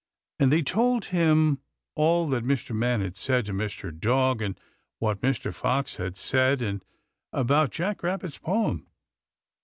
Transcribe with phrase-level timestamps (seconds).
[0.39, 1.59] And they told him
[1.93, 2.75] all that Mr.
[2.75, 3.95] Man had said to Mr.
[3.95, 4.59] Dog, and
[4.97, 5.53] what Mr.
[5.53, 6.83] Fox had said, and
[7.31, 8.87] about Jack Rabbit's poem.